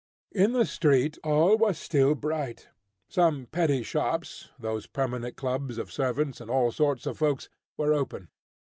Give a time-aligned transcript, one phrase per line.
[0.31, 2.69] In the street all was still bright.
[3.07, 8.29] Some petty shops, those permanent clubs of servants and all sorts of folks, were open.